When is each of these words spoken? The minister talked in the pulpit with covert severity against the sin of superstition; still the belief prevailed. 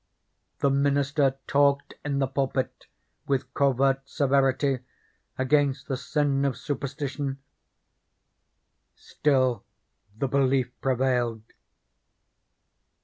The 0.61 0.71
minister 0.71 1.35
talked 1.45 1.93
in 2.03 2.17
the 2.17 2.25
pulpit 2.25 2.87
with 3.27 3.53
covert 3.53 4.01
severity 4.09 4.79
against 5.37 5.87
the 5.87 5.95
sin 5.95 6.43
of 6.43 6.57
superstition; 6.57 7.37
still 8.95 9.63
the 10.17 10.27
belief 10.27 10.71
prevailed. 10.81 11.43